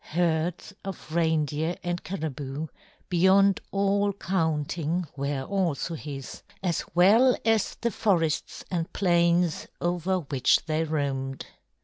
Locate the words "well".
6.95-7.37